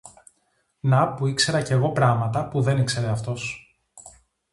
Να 0.79 1.13
που 1.13 1.27
ήξερα 1.27 1.61
κι 1.61 1.73
εγώ 1.73 1.91
πράματα 1.91 2.47
που 2.47 2.61
δεν 2.61 2.77
ήξερε 2.77 3.07
αυτός. 3.09 3.71